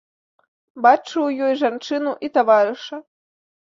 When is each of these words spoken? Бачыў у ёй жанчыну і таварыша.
Бачыў 0.85 1.21
у 1.25 1.27
ёй 1.47 1.53
жанчыну 1.61 2.11
і 2.29 2.33
таварыша. 2.39 2.95